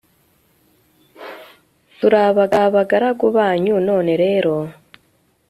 [1.99, 2.17] turi
[2.63, 4.55] abagaragu banyu; none rero